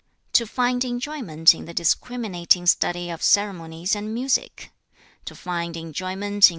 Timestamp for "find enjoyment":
0.47-1.53, 5.35-5.79